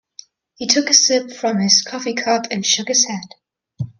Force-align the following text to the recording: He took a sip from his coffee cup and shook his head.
He 0.55 0.65
took 0.65 0.89
a 0.89 0.95
sip 0.95 1.29
from 1.29 1.59
his 1.59 1.83
coffee 1.83 2.15
cup 2.15 2.47
and 2.49 2.65
shook 2.65 2.87
his 2.87 3.05
head. 3.05 3.35